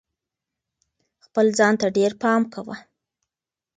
خپل 1.25 1.45
ځان 1.57 1.73
ته 1.81 1.87
ډېر 1.97 2.11
پام 2.21 2.41
کوه. 2.53 2.75